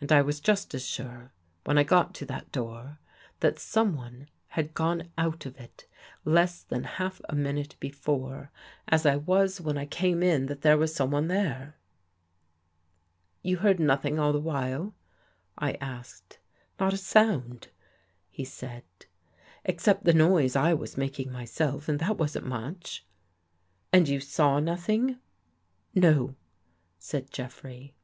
And 0.00 0.10
I 0.10 0.22
was 0.22 0.40
just 0.40 0.74
as 0.74 0.84
sure, 0.84 1.30
when 1.62 1.78
I 1.78 1.84
got 1.84 2.14
to 2.14 2.26
that 2.26 2.50
door, 2.50 2.98
that 3.38 3.60
someone 3.60 4.28
had 4.48 4.74
gone 4.74 5.12
out 5.16 5.46
of 5.46 5.56
It 5.56 5.86
less 6.24 6.64
than 6.64 6.82
half 6.82 7.20
a 7.28 7.36
minute 7.36 7.76
before, 7.78 8.50
as 8.88 9.06
I 9.06 9.14
was 9.14 9.60
when 9.60 9.78
I 9.78 9.86
came 9.86 10.20
In 10.20 10.46
that 10.46 10.62
there 10.62 10.76
was 10.76 10.92
someone 10.92 11.28
there."" 11.28 11.76
You 13.44 13.58
heard 13.58 13.78
nothing 13.78 14.18
all 14.18 14.32
the 14.32 14.40
while?" 14.40 14.96
I 15.56 15.74
asked." 15.74 16.40
Not 16.80 16.92
a 16.92 16.96
sound," 16.96 17.68
he 18.32 18.44
said," 18.44 18.82
except 19.64 20.02
the 20.02 20.12
noise 20.12 20.56
I 20.56 20.74
was 20.74 20.96
making 20.96 21.30
myself, 21.30 21.88
and 21.88 22.00
that 22.00 22.18
wasn't 22.18 22.46
much."" 22.46 23.04
And 23.92 24.08
you 24.08 24.18
saw 24.18 24.58
nothing? 24.58 25.18
""No," 25.94 26.34
said 26.98 27.30
Jeffrey. 27.30 27.94